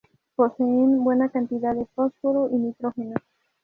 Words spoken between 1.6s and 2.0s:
de